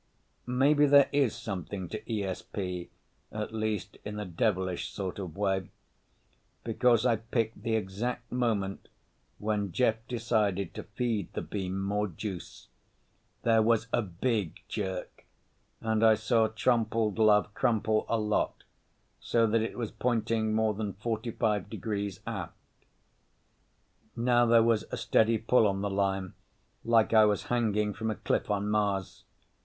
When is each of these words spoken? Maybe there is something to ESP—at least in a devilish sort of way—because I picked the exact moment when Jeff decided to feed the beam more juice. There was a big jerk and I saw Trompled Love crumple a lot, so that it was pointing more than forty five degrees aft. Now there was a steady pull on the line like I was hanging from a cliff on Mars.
Maybe 0.47 0.87
there 0.87 1.07
is 1.13 1.35
something 1.35 1.87
to 1.89 2.01
ESP—at 2.09 3.53
least 3.53 3.97
in 4.03 4.19
a 4.19 4.25
devilish 4.25 4.89
sort 4.89 5.19
of 5.19 5.37
way—because 5.37 7.05
I 7.05 7.17
picked 7.17 7.61
the 7.61 7.75
exact 7.75 8.31
moment 8.31 8.87
when 9.37 9.71
Jeff 9.71 9.97
decided 10.07 10.73
to 10.73 10.81
feed 10.85 11.31
the 11.33 11.43
beam 11.43 11.79
more 11.79 12.07
juice. 12.07 12.69
There 13.43 13.61
was 13.61 13.85
a 13.93 14.01
big 14.01 14.61
jerk 14.67 15.27
and 15.81 16.03
I 16.03 16.15
saw 16.15 16.47
Trompled 16.47 17.19
Love 17.19 17.53
crumple 17.53 18.07
a 18.09 18.17
lot, 18.17 18.63
so 19.19 19.45
that 19.45 19.61
it 19.61 19.77
was 19.77 19.91
pointing 19.91 20.51
more 20.55 20.73
than 20.73 20.93
forty 20.93 21.29
five 21.29 21.69
degrees 21.69 22.21
aft. 22.25 22.55
Now 24.15 24.47
there 24.47 24.63
was 24.63 24.83
a 24.91 24.97
steady 24.97 25.37
pull 25.37 25.67
on 25.67 25.81
the 25.81 25.91
line 25.91 26.33
like 26.83 27.13
I 27.13 27.25
was 27.25 27.43
hanging 27.53 27.93
from 27.93 28.09
a 28.09 28.15
cliff 28.15 28.49
on 28.49 28.67
Mars. 28.67 29.25